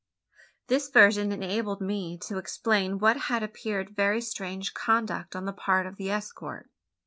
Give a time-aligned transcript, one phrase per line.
[0.65, 5.85] This version enabled me to explain what had appeared very strange conduct on the part
[5.85, 6.71] of the escort.